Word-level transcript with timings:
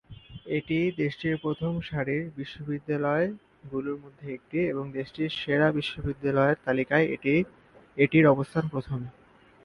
এটি 0.49 0.77
দেশটির 0.97 1.35
প্রথম 1.37 1.71
সারির 1.81 2.23
বিশ্ববিদ্যালয়গুলোর 2.37 3.97
মধ্যে 4.03 4.25
একটি, 4.33 4.59
এবং 4.71 4.85
দেশটির 4.91 5.31
সেরা 5.39 5.67
বিশ্ববিদ্যালয়ের 5.71 6.61
তালিয়ায় 6.65 7.07
এটির 7.97 8.25
অবস্থান 8.27 8.63
প্রথমে। 8.67 9.07